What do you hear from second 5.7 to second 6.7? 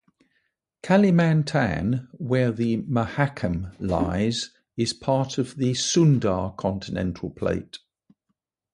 Sunda